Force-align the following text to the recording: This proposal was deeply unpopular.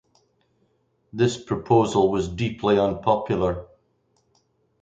This 1.13 1.39
proposal 1.43 2.09
was 2.09 2.27
deeply 2.27 2.79
unpopular. 2.79 3.67